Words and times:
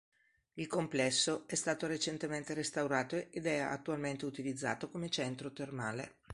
Il 0.53 0.65
complesso 0.65 1.47
è 1.47 1.53
stato 1.53 1.85
recentemente 1.85 2.55
restaurato 2.55 3.17
ed 3.31 3.45
è 3.45 3.59
attualmente 3.59 4.25
utilizzato 4.25 4.89
come 4.89 5.09
centro 5.11 5.53
termale. 5.53 6.15